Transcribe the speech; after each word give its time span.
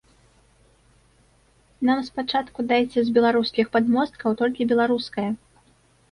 Нам 1.89 1.99
спачатку 2.07 2.65
дайце 2.71 2.99
з 3.09 3.13
беларускіх 3.17 3.69
падмосткаў 3.75 4.29
толькі 4.39 4.67
беларускае. 4.73 5.27